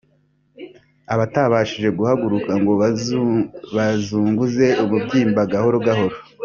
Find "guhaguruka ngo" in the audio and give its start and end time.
1.97-2.71